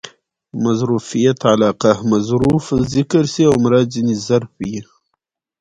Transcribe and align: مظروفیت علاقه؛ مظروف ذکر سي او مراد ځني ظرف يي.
مظروفیت 0.63 1.39
علاقه؛ 1.53 1.95
مظروف 2.11 2.65
ذکر 2.93 3.23
سي 3.33 3.43
او 3.49 3.55
مراد 3.63 3.87
ځني 3.93 4.15
ظرف 4.27 4.51
يي. 4.71 4.81